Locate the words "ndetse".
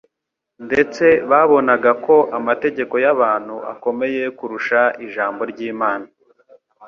0.67-1.05